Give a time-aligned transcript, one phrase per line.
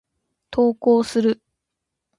[0.49, 1.39] 投稿する。